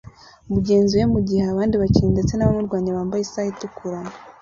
[0.53, 3.99] mugenzi we mugihe abandi bakinnyi ndetse nabamurwanya bambaye isaha itukura